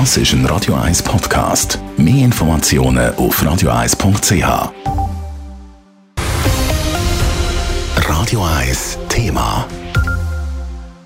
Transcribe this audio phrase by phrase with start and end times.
[0.00, 1.78] Das ist ein Radio 1 Podcast.
[1.96, 4.72] Mehr Informationen auf radio1.ch.
[8.08, 9.68] Radio 1 Thema.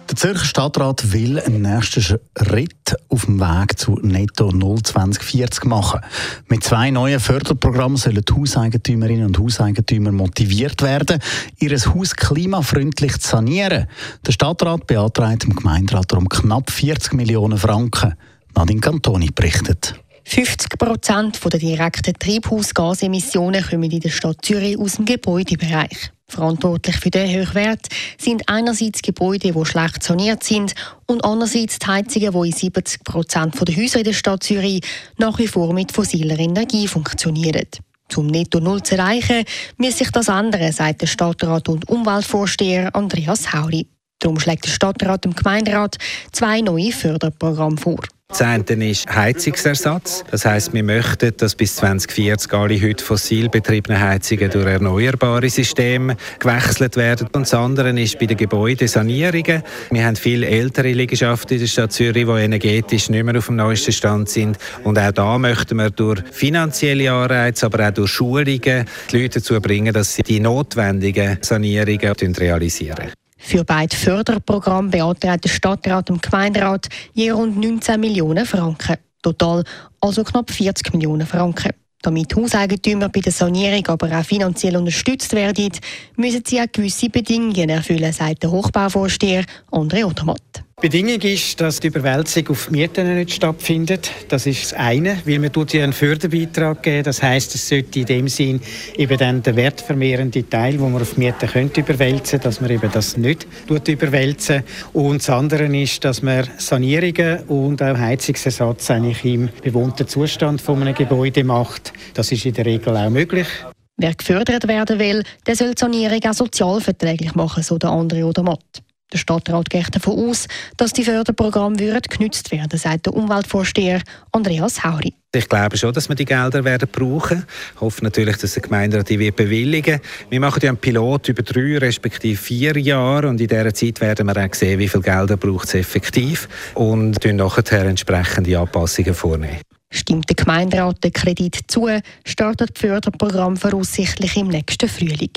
[0.08, 6.00] Der Zürcher Stadtrat will einen nächsten Schritt auf dem Weg zu Netto 0 2040 machen.
[6.48, 11.20] Mit zwei neuen Förderprogrammen sollen die Hauseigentümerinnen und Hauseigentümer motiviert werden,
[11.58, 13.86] ihr Haus klimafreundlich zu sanieren.
[14.26, 18.14] Der Stadtrat beantragt dem Gemeinderat um knapp 40 Millionen Franken.
[18.58, 19.94] Nadine Cantoni berichtet.
[20.24, 26.10] 50 Prozent der direkten Treibhausgasemissionen kommen in der Stadt Zürich aus dem Gebäudebereich.
[26.26, 27.86] Verantwortlich für diesen Hochwert
[28.18, 30.74] sind einerseits Gebäude, die schlecht saniert sind
[31.06, 34.82] und andererseits die Heizungen, die in 70 Prozent der Häuser in der Stadt Zürich
[35.18, 37.68] nach wie vor mit fossiler Energie funktionieren.
[38.08, 39.44] Zum Netto Null zu erreichen,
[39.76, 43.86] muss sich das ändern, sagt der Stadtrat und Umweltvorsteher Andreas Hauri.
[44.18, 45.96] Darum schlägt der Stadtrat dem Gemeinderat
[46.32, 48.00] zwei neue Förderprogramme vor.
[48.38, 50.22] Das eine ist Heizungsersatz.
[50.30, 56.14] Das heißt, wir möchten, dass bis 2040 alle heute fossil betriebenen Heizungen durch erneuerbare Systeme
[56.38, 57.26] gewechselt werden.
[57.32, 59.62] Und das andere ist bei den Gebäudesanierungen.
[59.90, 63.56] Wir haben viele ältere Liegenschaften in der Stadt Zürich, die energetisch nicht mehr auf dem
[63.56, 64.58] neuesten Stand sind.
[64.84, 69.58] Und auch da möchten wir durch finanzielle Anreize, aber auch durch Schulungen die Leute dazu
[69.60, 73.10] bringen, dass sie die notwendigen Sanierungen realisieren.
[73.38, 78.96] Für beide Förderprogramme beantragt der Stadtrat und Gemeinderat je rund 19 Millionen Franken.
[79.22, 79.64] Total
[80.00, 81.70] also knapp 40 Millionen Franken.
[82.02, 85.70] Damit Hauseigentümer bei der Sanierung aber auch finanziell unterstützt werden,
[86.16, 90.57] müssen sie auch gewisse Bedingungen erfüllen, sagt der Hochbauvorsteher André Odermatt.
[90.80, 94.12] Bedingung ist, dass die Überwälzung auf Mieten nicht stattfindet.
[94.28, 97.02] Das ist das eine, weil man tut ja einen Förderbeitrag geben.
[97.02, 98.60] Das heißt, es sollte in dem Sinn
[98.96, 103.16] eben dann der wertvermehrende Teil, wo man auf Mieten könnte überwälzen, dass man eben das
[103.16, 104.62] nicht tut überwälzen.
[104.92, 110.80] Und das andere ist, dass man Sanierungen und auch Heizungsersatz eigentlich im bewohnten Zustand von
[110.80, 111.92] einem Gebäude macht.
[112.14, 113.48] Das ist in der Regel auch möglich.
[113.96, 118.44] Wer gefördert werden will, der soll die Sanierung auch sozialverträglich machen, so der andere oder
[118.44, 118.84] Matt.
[119.12, 120.46] Der Stadtrat geht davon aus,
[120.76, 124.02] dass die Förderprogramme genutzt werden, sagt der Umweltvorsteher
[124.32, 125.14] Andreas Hauri.
[125.34, 127.44] Ich glaube schon, dass wir die Gelder werden brauchen.
[127.74, 130.00] Ich hoffe natürlich, dass die Gemeinde die wird bewilligen.
[130.28, 134.26] Wir machen ja einen Pilot über drei respektive vier Jahre und in dieser Zeit werden
[134.26, 139.60] wir auch sehen, wie viel Gelder braucht es effektiv und nachher entsprechende Anpassungen vornehmen.
[139.90, 141.88] Stimmt der Gemeinderat den Kredit zu,
[142.24, 145.30] startet das Förderprogramm voraussichtlich im nächsten Frühling.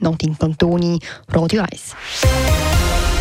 [0.00, 1.94] Nadine Cantoni, Radio 1.